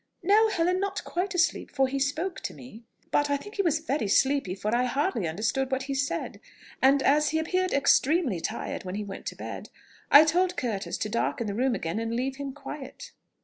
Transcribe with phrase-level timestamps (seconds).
[0.23, 2.85] "No, Helen, not quite asleep, for he spoke to me.
[3.11, 6.39] But I think he was very sleepy, for I hardly understood what he said;
[6.81, 9.69] and as he appeared extremely tired when he went to bed,
[10.09, 13.11] I told Curtis to darken the room again, and leave him quiet."